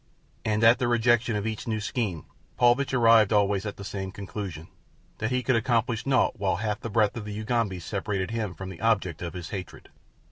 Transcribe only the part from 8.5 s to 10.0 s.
from the object of his hatred.